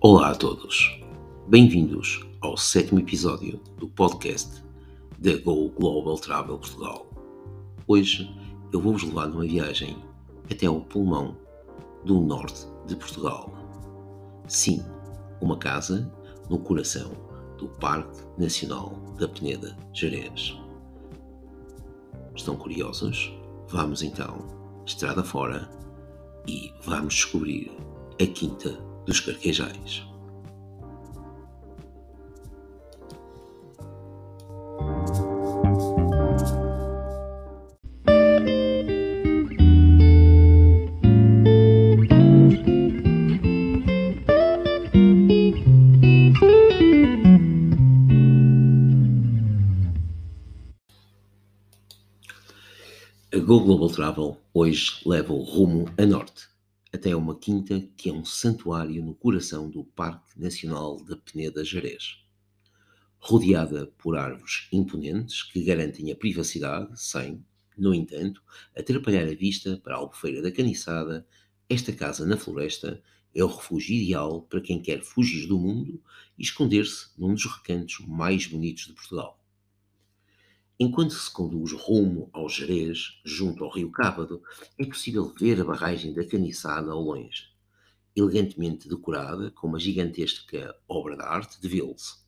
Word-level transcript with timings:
Olá 0.00 0.30
a 0.30 0.34
todos, 0.36 0.96
bem-vindos 1.48 2.24
ao 2.40 2.56
sétimo 2.56 3.00
episódio 3.00 3.60
do 3.78 3.88
podcast 3.88 4.62
da 5.18 5.36
Go 5.38 5.70
Global 5.70 6.16
Travel 6.16 6.56
Portugal. 6.56 7.10
Hoje 7.84 8.30
eu 8.72 8.80
vou-vos 8.80 9.02
levar 9.02 9.26
numa 9.26 9.42
viagem 9.42 9.96
até 10.48 10.66
ao 10.66 10.82
pulmão 10.82 11.36
do 12.04 12.20
norte 12.20 12.64
de 12.86 12.94
Portugal. 12.94 13.52
Sim, 14.46 14.84
uma 15.40 15.58
casa 15.58 16.08
no 16.48 16.60
coração 16.60 17.10
do 17.58 17.66
Parque 17.66 18.20
Nacional 18.38 18.90
da 19.18 19.26
Peneda 19.26 19.76
Jerez. 19.92 20.56
Estão 22.36 22.54
curiosos? 22.54 23.32
Vamos 23.66 24.00
então, 24.02 24.46
estrada 24.86 25.24
fora, 25.24 25.68
e 26.46 26.72
vamos 26.84 27.14
descobrir 27.14 27.72
a 28.22 28.26
Quinta 28.28 28.87
dos 29.08 29.20
Carquejais. 29.20 30.06
A 53.32 53.38
Go 53.38 53.60
Global 53.60 53.88
Travel 53.88 54.36
hoje 54.52 55.00
leva 55.06 55.32
o 55.32 55.42
rumo 55.42 55.86
a 55.96 56.04
norte, 56.04 56.48
até 56.92 57.14
uma 57.14 57.38
quinta 57.38 57.80
que 57.96 58.08
é 58.08 58.12
um 58.12 58.24
santuário 58.24 59.04
no 59.04 59.14
coração 59.14 59.68
do 59.68 59.84
Parque 59.84 60.40
Nacional 60.40 60.96
da 61.04 61.16
Peneda 61.16 61.64
Jerez. 61.64 62.24
Rodeada 63.18 63.86
por 63.98 64.16
árvores 64.16 64.68
imponentes 64.72 65.42
que 65.42 65.62
garantem 65.62 66.10
a 66.10 66.16
privacidade, 66.16 66.98
sem, 66.98 67.44
no 67.76 67.94
entanto, 67.94 68.42
atrapalhar 68.76 69.28
a 69.28 69.34
vista 69.34 69.76
para 69.78 69.94
a 69.94 69.98
Albufeira 69.98 70.40
da 70.40 70.50
Caniçada, 70.50 71.26
esta 71.68 71.92
casa 71.92 72.24
na 72.24 72.36
floresta 72.36 73.02
é 73.34 73.44
o 73.44 73.48
refúgio 73.48 73.94
ideal 73.94 74.42
para 74.42 74.60
quem 74.60 74.80
quer 74.80 75.02
fugir 75.02 75.46
do 75.46 75.58
mundo 75.58 76.02
e 76.38 76.42
esconder-se 76.42 77.10
num 77.18 77.34
dos 77.34 77.44
recantos 77.44 77.98
mais 78.06 78.46
bonitos 78.46 78.86
de 78.86 78.94
Portugal. 78.94 79.37
Enquanto 80.80 81.12
se 81.12 81.28
conduz 81.32 81.72
rumo 81.72 82.30
ao 82.32 82.48
Jerez, 82.48 83.20
junto 83.24 83.64
ao 83.64 83.70
rio 83.70 83.90
Cábado, 83.90 84.40
é 84.78 84.86
possível 84.86 85.34
ver 85.34 85.60
a 85.60 85.64
barragem 85.64 86.14
da 86.14 86.24
Caniçada 86.24 86.92
ao 86.92 87.02
longe, 87.02 87.48
elegantemente 88.14 88.88
decorada 88.88 89.50
com 89.50 89.66
uma 89.66 89.80
gigantesca 89.80 90.72
obra 90.86 91.16
de 91.16 91.22
arte 91.24 91.60
de 91.60 91.66
Vils. 91.66 92.24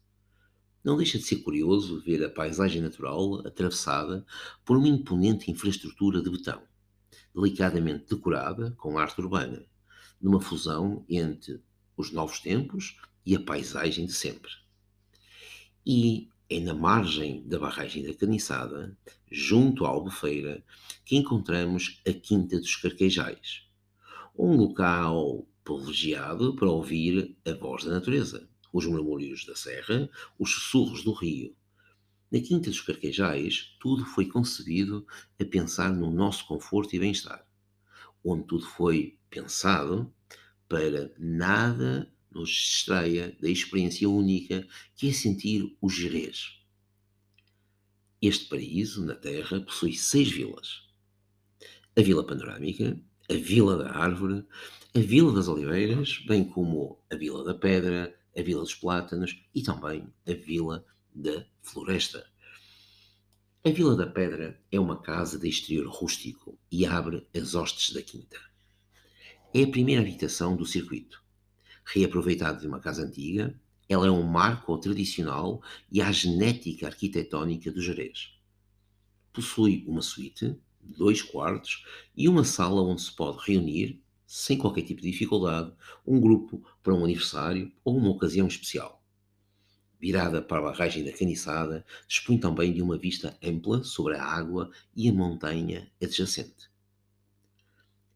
Não 0.83 0.97
deixa 0.97 1.17
de 1.17 1.23
ser 1.23 1.37
curioso 1.37 2.01
ver 2.01 2.25
a 2.25 2.29
paisagem 2.29 2.83
natural 2.83 3.47
atravessada 3.47 4.27
por 4.65 4.77
uma 4.77 4.89
imponente 4.89 5.49
infraestrutura 5.49 6.21
de 6.21 6.29
betão, 6.29 6.61
delicadamente 7.33 8.07
decorada 8.09 8.73
com 8.73 8.99
arte 8.99 9.21
urbana, 9.21 9.65
numa 10.21 10.41
fusão 10.41 11.05
entre 11.09 11.63
os 11.97 12.11
novos 12.11 12.41
tempos 12.41 12.97
e 13.25 13.37
a 13.37 13.41
paisagem 13.41 14.07
de 14.07 14.13
sempre. 14.13 14.51
E 15.87 16.29
é 16.51 16.59
na 16.59 16.75
margem 16.75 17.47
da 17.47 17.61
barragem 17.61 18.03
da 18.03 18.13
Caniçada, 18.13 18.99
junto 19.31 19.85
à 19.85 19.89
Albufeira, 19.89 20.65
que 21.05 21.17
encontramos 21.17 22.03
a 22.05 22.13
Quinta 22.13 22.59
dos 22.59 22.75
Carquejais, 22.75 23.63
um 24.37 24.57
local 24.57 25.47
privilegiado 25.63 26.57
para 26.57 26.69
ouvir 26.69 27.37
a 27.47 27.53
voz 27.53 27.85
da 27.85 27.93
natureza, 27.93 28.49
os 28.73 28.85
murmúrios 28.85 29.47
da 29.47 29.55
serra, 29.55 30.11
os 30.37 30.51
sussurros 30.51 31.05
do 31.05 31.13
rio. 31.13 31.55
Na 32.33 32.41
Quinta 32.41 32.69
dos 32.69 32.81
Carquejais, 32.81 33.77
tudo 33.79 34.05
foi 34.05 34.27
concebido 34.27 35.07
a 35.41 35.45
pensar 35.45 35.93
no 35.93 36.11
nosso 36.11 36.45
conforto 36.49 36.97
e 36.97 36.99
bem-estar, 36.99 37.47
onde 38.25 38.43
tudo 38.43 38.67
foi 38.67 39.17
pensado 39.31 40.13
para 40.69 41.13
nada 41.17 42.13
nos 42.31 42.51
distraia 42.51 43.37
da 43.41 43.49
experiência 43.49 44.09
única 44.09 44.67
que 44.97 45.09
é 45.09 45.13
sentir 45.13 45.77
o 45.81 45.89
Jerez. 45.89 46.59
Este 48.23 48.47
paraíso 48.47 49.05
na 49.05 49.15
Terra 49.15 49.61
possui 49.61 49.95
seis 49.95 50.31
vilas. 50.31 50.89
A 51.97 52.03
Vila 52.03 52.25
Panorâmica, 52.25 52.99
a 53.29 53.35
Vila 53.35 53.77
da 53.77 53.91
Árvore, 53.91 54.45
a 54.95 54.99
Vila 54.99 55.33
das 55.33 55.49
Oliveiras, 55.49 56.19
bem 56.27 56.45
como 56.45 57.03
a 57.11 57.17
Vila 57.17 57.45
da 57.45 57.55
Pedra, 57.55 58.15
a 58.37 58.43
Vila 58.43 58.61
dos 58.61 58.75
Plátanos 58.75 59.43
e 59.55 59.63
também 59.63 60.07
a 60.27 60.33
Vila 60.33 60.85
da 61.15 61.47
Floresta. 61.63 62.27
A 63.65 63.71
Vila 63.71 63.97
da 63.97 64.07
Pedra 64.07 64.61
é 64.71 64.79
uma 64.79 65.01
casa 65.01 65.39
de 65.39 65.49
exterior 65.49 65.87
rústico 65.87 66.59
e 66.71 66.87
abre 66.87 67.27
as 67.35 67.55
hostes 67.55 67.93
da 67.93 68.03
quinta. 68.03 68.39
É 69.53 69.65
a 69.65 69.69
primeira 69.69 70.01
habitação 70.01 70.57
do 70.57 70.65
circuito 70.65 71.20
reaproveitado 71.93 72.61
de 72.61 72.67
uma 72.67 72.81
casa 72.81 73.03
antiga, 73.03 73.55
ela 73.89 74.07
é 74.07 74.11
um 74.11 74.23
marco 74.23 74.77
tradicional 74.79 75.61
e 75.91 76.01
à 76.01 76.13
genética 76.13 76.87
arquitetónica 76.87 77.73
do 77.73 77.83
Jerez. 77.83 78.33
Possui 79.33 79.85
uma 79.87 80.01
suíte, 80.01 80.57
dois 80.81 81.23
quartos 81.23 81.85
e 82.17 82.29
uma 82.29 82.45
sala 82.45 82.83
onde 82.83 83.03
se 83.03 83.13
pode 83.13 83.39
reunir, 83.45 84.01
sem 84.27 84.57
qualquer 84.57 84.83
tipo 84.83 85.03
de 85.03 85.11
dificuldade, 85.11 85.73
um 86.07 86.21
grupo 86.21 86.65
para 86.83 86.95
um 86.95 87.05
aniversário 87.05 87.73
ou 87.85 87.97
uma 87.97 88.11
ocasião 88.11 88.47
especial. 88.47 89.03
Virada 89.99 90.41
para 90.41 90.59
a 90.59 90.71
barragem 90.71 91.05
da 91.05 91.13
Caniçada, 91.13 91.85
dispõe 92.07 92.39
também 92.39 92.73
de 92.73 92.81
uma 92.81 92.97
vista 92.97 93.37
ampla 93.43 93.83
sobre 93.83 94.17
a 94.17 94.25
água 94.25 94.71
e 94.95 95.09
a 95.09 95.13
montanha 95.13 95.91
adjacente. 96.01 96.71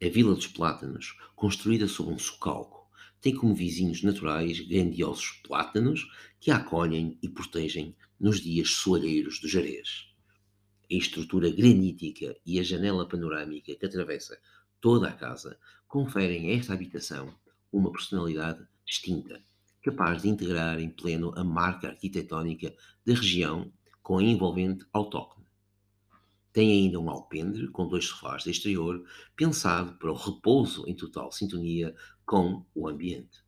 A 0.00 0.08
Vila 0.08 0.34
dos 0.34 0.46
Plátanos, 0.46 1.18
construída 1.34 1.88
sobre 1.88 2.14
um 2.14 2.18
socalco, 2.18 2.83
tem 3.24 3.34
como 3.34 3.54
vizinhos 3.54 4.02
naturais 4.02 4.60
grandiosos 4.60 5.40
plátanos 5.42 6.06
que 6.38 6.50
a 6.50 6.56
acolhem 6.56 7.18
e 7.22 7.28
protegem 7.30 7.96
nos 8.20 8.38
dias 8.38 8.68
soalheiros 8.72 9.40
do 9.40 9.48
Jerez. 9.48 10.10
A 10.92 10.94
estrutura 10.94 11.50
granítica 11.50 12.36
e 12.44 12.60
a 12.60 12.62
janela 12.62 13.08
panorâmica 13.08 13.74
que 13.74 13.86
atravessa 13.86 14.38
toda 14.78 15.08
a 15.08 15.12
casa 15.12 15.58
conferem 15.88 16.50
a 16.50 16.58
esta 16.58 16.74
habitação 16.74 17.34
uma 17.72 17.90
personalidade 17.90 18.62
distinta, 18.84 19.42
capaz 19.82 20.20
de 20.20 20.28
integrar 20.28 20.78
em 20.78 20.90
pleno 20.90 21.32
a 21.34 21.42
marca 21.42 21.88
arquitetónica 21.88 22.74
da 23.06 23.14
região 23.14 23.72
com 24.02 24.18
a 24.18 24.22
envolvente 24.22 24.84
autóctone. 24.92 25.43
Tem 26.54 26.70
ainda 26.70 27.00
um 27.00 27.10
alpendre 27.10 27.66
com 27.66 27.88
dois 27.88 28.04
sofás 28.04 28.44
de 28.44 28.50
exterior, 28.52 29.04
pensado 29.34 29.94
para 29.98 30.12
o 30.12 30.14
repouso 30.14 30.84
em 30.86 30.94
total 30.94 31.32
sintonia 31.32 31.92
com 32.24 32.64
o 32.72 32.86
ambiente. 32.86 33.42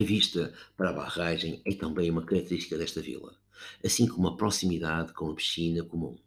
A 0.00 0.04
vista 0.04 0.52
para 0.76 0.90
a 0.90 0.92
barragem 0.92 1.62
é 1.64 1.72
também 1.72 2.10
uma 2.10 2.26
característica 2.26 2.76
desta 2.76 3.00
vila, 3.00 3.38
assim 3.84 4.08
como 4.08 4.26
a 4.26 4.36
proximidade 4.36 5.12
com 5.12 5.30
a 5.30 5.34
piscina 5.36 5.84
comum, 5.84 6.18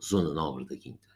zona 0.00 0.32
nobre 0.32 0.64
da 0.64 0.76
Quinta. 0.76 1.08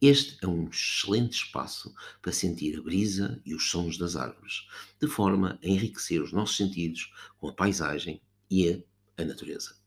Este 0.00 0.42
é 0.42 0.46
um 0.46 0.66
excelente 0.70 1.34
espaço 1.34 1.94
para 2.22 2.32
sentir 2.32 2.78
a 2.78 2.82
brisa 2.82 3.42
e 3.44 3.54
os 3.54 3.68
sons 3.68 3.98
das 3.98 4.16
árvores, 4.16 4.66
de 4.98 5.06
forma 5.06 5.58
a 5.62 5.68
enriquecer 5.68 6.22
os 6.22 6.32
nossos 6.32 6.56
sentidos 6.56 7.12
com 7.36 7.48
a 7.50 7.52
paisagem 7.52 8.22
e 8.50 8.70
a, 8.70 9.22
a 9.22 9.24
natureza. 9.26 9.77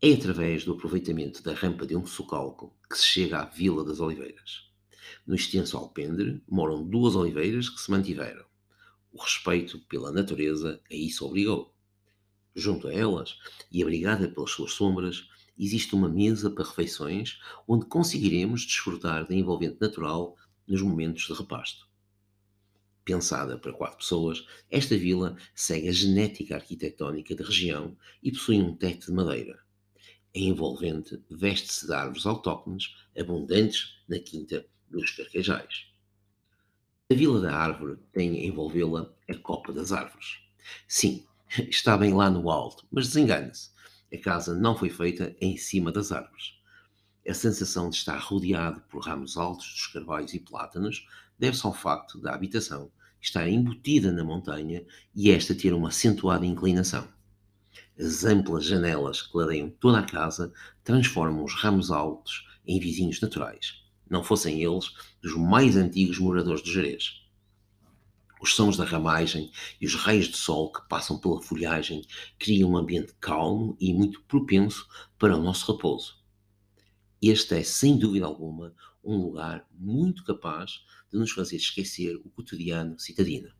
É 0.00 0.12
através 0.12 0.64
do 0.64 0.74
aproveitamento 0.74 1.42
da 1.42 1.52
rampa 1.52 1.84
de 1.84 1.96
um 1.96 2.06
socalco 2.06 2.72
que 2.88 2.96
se 2.96 3.04
chega 3.04 3.40
à 3.40 3.44
Vila 3.46 3.84
das 3.84 3.98
Oliveiras. 3.98 4.70
No 5.26 5.34
extenso 5.34 5.76
alpendre 5.76 6.40
moram 6.48 6.86
duas 6.86 7.16
oliveiras 7.16 7.68
que 7.68 7.80
se 7.80 7.90
mantiveram. 7.90 8.44
O 9.12 9.20
respeito 9.20 9.80
pela 9.88 10.12
natureza 10.12 10.80
a 10.88 10.94
isso 10.94 11.26
obrigou. 11.26 11.74
Junto 12.54 12.86
a 12.86 12.94
elas, 12.94 13.38
e 13.72 13.82
abrigada 13.82 14.28
pelas 14.28 14.52
suas 14.52 14.70
sombras, 14.70 15.28
existe 15.58 15.96
uma 15.96 16.08
mesa 16.08 16.48
para 16.48 16.62
refeições 16.62 17.40
onde 17.66 17.86
conseguiremos 17.86 18.64
desfrutar 18.64 19.26
da 19.26 19.34
envolvente 19.34 19.80
natural 19.80 20.36
nos 20.64 20.80
momentos 20.80 21.24
de 21.24 21.32
repasto. 21.32 21.88
Pensada 23.04 23.58
para 23.58 23.72
quatro 23.72 23.98
pessoas, 23.98 24.46
esta 24.70 24.96
vila 24.96 25.36
segue 25.56 25.88
a 25.88 25.92
genética 25.92 26.54
arquitetónica 26.54 27.34
da 27.34 27.44
região 27.44 27.96
e 28.22 28.30
possui 28.30 28.62
um 28.62 28.76
teto 28.76 29.06
de 29.06 29.12
madeira. 29.12 29.66
A 30.38 30.40
envolvente 30.40 31.20
veste-se 31.28 31.84
de 31.84 31.92
árvores 31.92 32.24
autóctones 32.24 32.94
abundantes 33.18 33.98
na 34.08 34.20
quinta 34.20 34.64
dos 34.88 35.10
carquejais. 35.10 35.86
A 37.10 37.14
Vila 37.16 37.40
da 37.40 37.52
Árvore 37.52 37.98
tem 38.12 38.36
a 38.38 38.44
envolvê-la 38.44 39.12
a 39.28 39.34
Copa 39.34 39.72
das 39.72 39.90
Árvores. 39.90 40.38
Sim, 40.86 41.26
está 41.68 41.98
bem 41.98 42.14
lá 42.14 42.30
no 42.30 42.52
alto, 42.52 42.86
mas 42.88 43.08
desengane-se. 43.08 43.70
A 44.14 44.18
casa 44.18 44.54
não 44.54 44.78
foi 44.78 44.90
feita 44.90 45.34
em 45.40 45.56
cima 45.56 45.90
das 45.90 46.12
árvores. 46.12 46.54
A 47.28 47.34
sensação 47.34 47.90
de 47.90 47.96
estar 47.96 48.18
rodeado 48.18 48.80
por 48.82 49.02
ramos 49.04 49.36
altos 49.36 49.66
dos 49.72 49.88
carvalhos 49.88 50.34
e 50.34 50.38
plátanos 50.38 51.04
deve-se 51.36 51.66
ao 51.66 51.74
facto 51.74 52.16
da 52.16 52.32
habitação 52.32 52.92
estar 53.20 53.48
embutida 53.48 54.12
na 54.12 54.22
montanha 54.22 54.86
e 55.12 55.32
esta 55.32 55.52
ter 55.52 55.74
uma 55.74 55.88
acentuada 55.88 56.46
inclinação. 56.46 57.08
As 58.00 58.24
amplas 58.24 58.64
janelas 58.64 59.22
que 59.22 59.36
ladeiam 59.36 59.70
toda 59.70 59.98
a 59.98 60.04
casa 60.04 60.52
transformam 60.84 61.42
os 61.42 61.52
ramos 61.54 61.90
altos 61.90 62.46
em 62.64 62.78
vizinhos 62.78 63.20
naturais, 63.20 63.82
não 64.08 64.22
fossem 64.22 64.62
eles 64.62 64.92
dos 65.20 65.34
mais 65.34 65.76
antigos 65.76 66.16
moradores 66.20 66.62
de 66.62 66.72
Jerez. 66.72 67.24
Os 68.40 68.54
sons 68.54 68.76
da 68.76 68.84
ramagem 68.84 69.50
e 69.80 69.86
os 69.86 69.96
raios 69.96 70.28
de 70.28 70.36
sol 70.36 70.70
que 70.70 70.88
passam 70.88 71.18
pela 71.18 71.42
folhagem 71.42 72.04
criam 72.38 72.70
um 72.70 72.76
ambiente 72.76 73.14
calmo 73.18 73.76
e 73.80 73.92
muito 73.92 74.22
propenso 74.22 74.86
para 75.18 75.36
o 75.36 75.42
nosso 75.42 75.72
repouso. 75.72 76.22
Este 77.20 77.56
é, 77.56 77.64
sem 77.64 77.98
dúvida 77.98 78.26
alguma, 78.26 78.72
um 79.02 79.16
lugar 79.16 79.66
muito 79.72 80.22
capaz 80.22 80.84
de 81.10 81.18
nos 81.18 81.32
fazer 81.32 81.56
esquecer 81.56 82.14
o 82.14 82.30
cotidiano 82.30 82.96
citadino. 82.96 83.57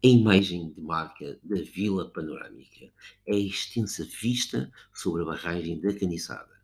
A 0.00 0.06
imagem 0.06 0.70
de 0.70 0.80
marca 0.80 1.40
da 1.42 1.60
Vila 1.60 2.08
Panorâmica 2.08 2.88
é 3.26 3.34
a 3.34 3.36
extensa 3.36 4.04
vista 4.04 4.70
sobre 4.94 5.22
a 5.22 5.24
barragem 5.24 5.80
da 5.80 5.92
Caniçada. 5.92 6.62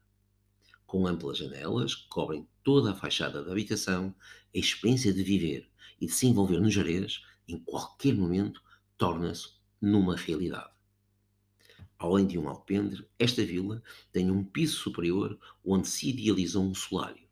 Com 0.86 1.04
amplas 1.04 1.38
janelas 1.38 1.96
que 1.96 2.06
cobrem 2.06 2.46
toda 2.62 2.92
a 2.92 2.94
fachada 2.94 3.42
da 3.42 3.50
habitação, 3.50 4.14
a 4.54 4.56
experiência 4.56 5.12
de 5.12 5.24
viver 5.24 5.68
e 6.00 6.06
de 6.06 6.12
se 6.12 6.28
envolver 6.28 6.60
no 6.60 6.70
Jerez, 6.70 7.24
em 7.48 7.58
qualquer 7.58 8.14
momento, 8.14 8.62
torna-se 8.96 9.48
numa 9.82 10.14
realidade. 10.14 10.70
Além 11.98 12.28
de 12.28 12.38
um 12.38 12.48
alpendre, 12.48 13.04
esta 13.18 13.44
vila 13.44 13.82
tem 14.12 14.30
um 14.30 14.44
piso 14.44 14.76
superior 14.76 15.36
onde 15.64 15.88
se 15.88 16.08
idealizou 16.08 16.62
um 16.64 16.74
solário. 16.74 17.23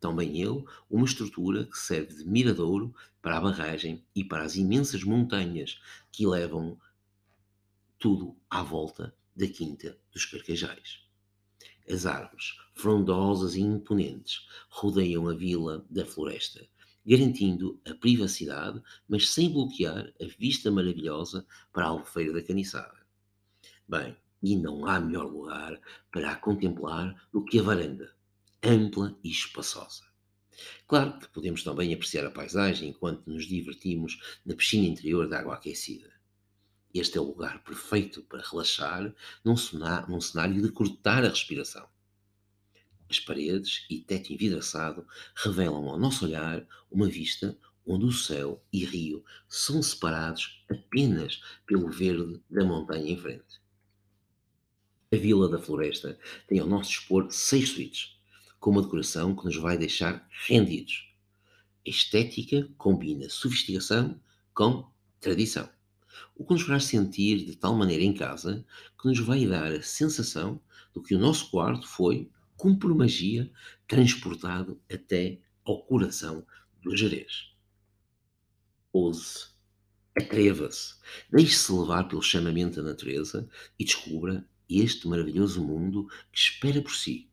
Também 0.00 0.40
ele, 0.40 0.64
uma 0.88 1.04
estrutura 1.04 1.64
que 1.64 1.76
serve 1.76 2.14
de 2.14 2.24
miradouro 2.24 2.94
para 3.20 3.36
a 3.36 3.40
barragem 3.40 4.04
e 4.14 4.24
para 4.24 4.44
as 4.44 4.54
imensas 4.54 5.02
montanhas 5.02 5.80
que 6.12 6.26
levam 6.26 6.78
tudo 7.98 8.36
à 8.48 8.62
volta 8.62 9.14
da 9.34 9.46
Quinta 9.46 9.98
dos 10.12 10.24
Carcajais. 10.24 11.00
As 11.90 12.06
árvores, 12.06 12.56
frondosas 12.74 13.56
e 13.56 13.60
imponentes, 13.60 14.46
rodeiam 14.68 15.28
a 15.28 15.34
vila 15.34 15.84
da 15.88 16.04
floresta, 16.04 16.66
garantindo 17.04 17.80
a 17.88 17.94
privacidade, 17.94 18.82
mas 19.08 19.30
sem 19.30 19.50
bloquear 19.50 20.12
a 20.20 20.24
vista 20.38 20.70
maravilhosa 20.70 21.46
para 21.72 21.86
a 21.86 21.88
Albufeira 21.88 22.32
da 22.34 22.42
Caniçada. 22.42 22.98
Bem, 23.88 24.14
e 24.42 24.54
não 24.54 24.86
há 24.86 25.00
melhor 25.00 25.26
lugar 25.26 25.80
para 26.12 26.32
a 26.32 26.36
contemplar 26.36 27.28
do 27.32 27.44
que 27.44 27.58
a 27.58 27.62
varanda, 27.62 28.14
ampla 28.62 29.18
e 29.22 29.30
espaçosa. 29.30 30.04
Claro 30.86 31.18
que 31.18 31.28
podemos 31.28 31.62
também 31.62 31.94
apreciar 31.94 32.26
a 32.26 32.30
paisagem 32.30 32.90
enquanto 32.90 33.26
nos 33.26 33.46
divertimos 33.46 34.40
na 34.44 34.54
piscina 34.54 34.86
interior 34.86 35.28
de 35.28 35.34
água 35.34 35.54
aquecida. 35.54 36.12
Este 36.92 37.18
é 37.18 37.20
o 37.20 37.24
lugar 37.24 37.62
perfeito 37.62 38.22
para 38.22 38.42
relaxar 38.42 39.14
num 39.44 39.56
cenário 39.56 40.62
de 40.62 40.72
cortar 40.72 41.24
a 41.24 41.28
respiração. 41.28 41.88
As 43.08 43.20
paredes 43.20 43.86
e 43.88 44.00
teto 44.00 44.32
envidraçado 44.32 45.06
revelam 45.34 45.88
ao 45.88 45.98
nosso 45.98 46.24
olhar 46.24 46.66
uma 46.90 47.08
vista 47.08 47.56
onde 47.86 48.04
o 48.04 48.12
céu 48.12 48.62
e 48.70 48.84
rio 48.84 49.24
são 49.48 49.82
separados 49.82 50.62
apenas 50.70 51.40
pelo 51.66 51.90
verde 51.90 52.42
da 52.50 52.64
montanha 52.64 53.10
em 53.10 53.16
frente. 53.16 53.60
A 55.10 55.16
Vila 55.16 55.48
da 55.48 55.58
Floresta 55.58 56.18
tem 56.46 56.58
ao 56.58 56.66
nosso 56.66 56.90
dispor 56.90 57.30
seis 57.30 57.70
suítes, 57.70 58.17
com 58.58 58.70
uma 58.70 58.82
decoração 58.82 59.34
que 59.34 59.44
nos 59.44 59.56
vai 59.56 59.78
deixar 59.78 60.26
rendidos. 60.46 61.14
Estética 61.84 62.68
combina 62.76 63.28
sofisticação 63.28 64.20
com 64.52 64.90
tradição, 65.20 65.68
o 66.36 66.44
que 66.44 66.52
nos 66.52 66.62
faz 66.62 66.84
sentir 66.84 67.44
de 67.44 67.56
tal 67.56 67.74
maneira 67.74 68.04
em 68.04 68.12
casa 68.12 68.64
que 69.00 69.08
nos 69.08 69.18
vai 69.20 69.46
dar 69.46 69.72
a 69.72 69.82
sensação 69.82 70.60
do 70.92 71.02
que 71.02 71.14
o 71.14 71.18
nosso 71.18 71.50
quarto 71.50 71.86
foi, 71.86 72.30
como 72.56 72.78
por 72.78 72.94
magia, 72.94 73.50
transportado 73.86 74.80
até 74.92 75.40
ao 75.64 75.82
coração 75.84 76.44
do 76.82 76.96
Jerez. 76.96 77.52
Ouse, 78.92 79.50
atreva-se, 80.16 80.94
deixe-se 81.30 81.72
levar 81.72 82.08
pelo 82.08 82.22
chamamento 82.22 82.82
da 82.82 82.90
natureza 82.90 83.48
e 83.78 83.84
descubra 83.84 84.48
este 84.68 85.06
maravilhoso 85.06 85.64
mundo 85.64 86.08
que 86.32 86.38
espera 86.38 86.82
por 86.82 86.94
si. 86.94 87.30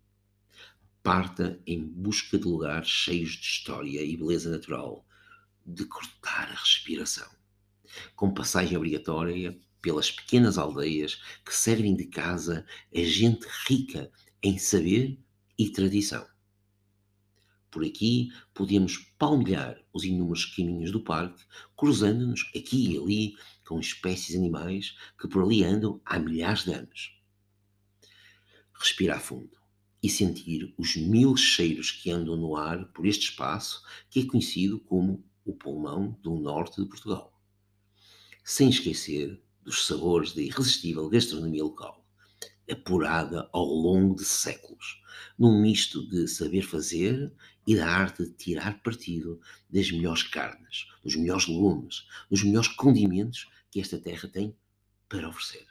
Parta 1.05 1.61
em 1.67 1.85
busca 1.85 2.35
de 2.35 2.45
lugares 2.45 2.87
cheios 2.87 3.33
de 3.33 3.45
história 3.45 4.01
e 4.01 4.17
beleza 4.17 4.49
natural, 4.49 5.05
de 5.63 5.85
cortar 5.85 6.49
a 6.49 6.55
respiração, 6.55 7.29
com 8.15 8.33
passagem 8.33 8.75
obrigatória 8.75 9.55
pelas 9.83 10.09
pequenas 10.09 10.57
aldeias 10.57 11.21
que 11.45 11.53
servem 11.53 11.95
de 11.95 12.07
casa 12.07 12.65
a 12.91 12.99
gente 13.01 13.45
rica 13.67 14.11
em 14.41 14.57
saber 14.57 15.19
e 15.59 15.69
tradição. 15.69 16.25
Por 17.69 17.85
aqui 17.85 18.31
podemos 18.51 18.97
palmilhar 19.19 19.79
os 19.93 20.05
inúmeros 20.05 20.45
caminhos 20.45 20.91
do 20.91 21.03
parque, 21.03 21.45
cruzando-nos 21.77 22.49
aqui 22.55 22.93
e 22.93 22.97
ali 22.97 23.37
com 23.63 23.79
espécies 23.79 24.35
animais 24.35 24.97
que 25.21 25.27
por 25.27 25.43
ali 25.43 25.63
andam 25.63 26.01
há 26.03 26.17
milhares 26.17 26.63
de 26.63 26.73
anos 26.73 27.15
respirar 28.73 29.21
fundo 29.21 29.64
e 30.05 30.09
sentir 30.09 30.71
os 30.77 30.95
mil 30.95 31.35
cheiros 31.35 31.89
que 31.89 32.11
andam 32.11 32.37
no 32.37 32.55
ar 32.55 32.85
por 32.89 33.07
este 33.07 33.23
espaço 33.23 33.81
que 34.07 34.19
é 34.19 34.25
conhecido 34.27 34.79
como 34.79 35.25
o 35.43 35.51
pulmão 35.51 36.15
do 36.21 36.35
norte 36.35 36.79
de 36.79 36.87
Portugal. 36.87 37.35
Sem 38.43 38.69
esquecer 38.69 39.41
dos 39.63 39.87
sabores 39.87 40.31
da 40.33 40.43
irresistível 40.43 41.09
gastronomia 41.09 41.63
local, 41.63 42.07
apurada 42.69 43.49
ao 43.51 43.65
longo 43.65 44.15
de 44.15 44.25
séculos, 44.25 45.01
num 45.39 45.59
misto 45.59 46.07
de 46.07 46.27
saber 46.27 46.61
fazer 46.61 47.33
e 47.65 47.75
da 47.75 47.89
arte 47.89 48.25
de 48.25 48.33
tirar 48.33 48.83
partido 48.83 49.41
das 49.67 49.89
melhores 49.89 50.21
carnes, 50.21 50.85
dos 51.03 51.15
melhores 51.15 51.47
legumes, 51.47 52.05
dos 52.29 52.43
melhores 52.43 52.67
condimentos 52.67 53.49
que 53.71 53.81
esta 53.81 53.97
terra 53.97 54.27
tem 54.27 54.55
para 55.09 55.27
oferecer. 55.27 55.65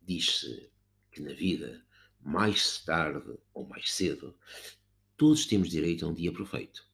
Diz-se 0.00 0.70
que 1.12 1.20
na 1.20 1.34
vida, 1.34 1.84
mais 2.26 2.78
tarde 2.78 3.38
ou 3.54 3.64
mais 3.68 3.92
cedo, 3.94 4.36
todos 5.16 5.46
temos 5.46 5.70
direito 5.70 6.04
a 6.04 6.08
um 6.08 6.12
dia 6.12 6.32
perfeito. 6.32 6.84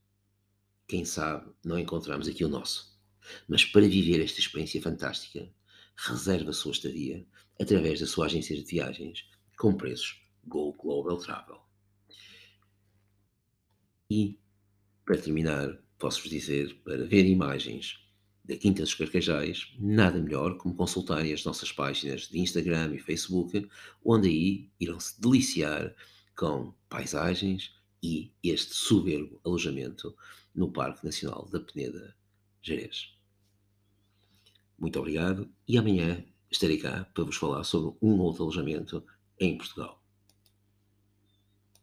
Quem 0.86 1.06
sabe 1.06 1.50
não 1.64 1.78
encontramos 1.78 2.28
aqui 2.28 2.44
o 2.44 2.48
nosso. 2.48 3.00
Mas 3.48 3.64
para 3.64 3.88
viver 3.88 4.22
esta 4.22 4.40
experiência 4.40 4.82
fantástica, 4.82 5.50
reserve 5.96 6.50
a 6.50 6.52
sua 6.52 6.72
estadia 6.72 7.26
através 7.58 8.00
da 8.00 8.06
sua 8.06 8.26
agência 8.26 8.54
de 8.54 8.62
viagens 8.62 9.24
com 9.56 9.74
preços 9.74 10.20
Go 10.44 10.74
Global 10.74 11.16
Travel. 11.16 11.62
E, 14.10 14.38
para 15.06 15.16
terminar, 15.16 15.82
posso-vos 15.98 16.28
dizer 16.28 16.74
para 16.84 17.06
ver 17.06 17.24
imagens 17.24 17.98
da 18.44 18.56
Quinta 18.56 18.82
dos 18.82 18.94
Carcajais, 18.94 19.72
nada 19.78 20.18
melhor 20.18 20.56
como 20.56 20.74
consultarem 20.74 21.32
as 21.32 21.44
nossas 21.44 21.70
páginas 21.70 22.22
de 22.22 22.40
Instagram 22.40 22.94
e 22.94 22.98
Facebook, 22.98 23.68
onde 24.04 24.28
aí 24.28 24.70
irão 24.80 24.98
se 24.98 25.20
deliciar 25.20 25.94
com 26.36 26.74
paisagens 26.88 27.74
e 28.02 28.32
este 28.42 28.74
soberbo 28.74 29.40
alojamento 29.44 30.16
no 30.54 30.72
Parque 30.72 31.04
Nacional 31.04 31.48
da 31.50 31.60
Peneda 31.60 32.16
Jerez. 32.60 33.14
Muito 34.78 34.98
obrigado 34.98 35.48
e 35.68 35.78
amanhã 35.78 36.24
estarei 36.50 36.78
cá 36.78 37.04
para 37.14 37.24
vos 37.24 37.36
falar 37.36 37.62
sobre 37.62 37.96
um 38.02 38.18
outro 38.18 38.42
alojamento 38.42 39.04
em 39.38 39.56
Portugal. 39.56 40.01